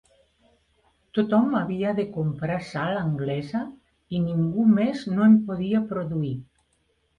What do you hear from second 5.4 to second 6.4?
podia produir.